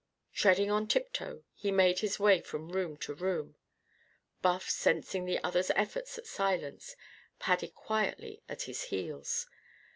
[0.33, 3.55] Treading on tiptoe, he made his way from room to room.
[4.41, 6.95] Buff, sensing the other's efforts at silence,
[7.37, 9.47] padded quietly at his heels.